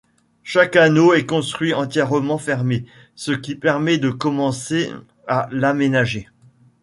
Chaque 0.41 0.77
anneau 0.77 1.13
est 1.13 1.27
construit 1.27 1.75
entièrement 1.75 2.39
fermé, 2.39 2.85
ce 3.13 3.33
qui 3.33 3.53
permet 3.53 3.99
de 3.99 4.09
commencer 4.09 4.89
à 5.27 5.47
l'aménager. 5.51 6.27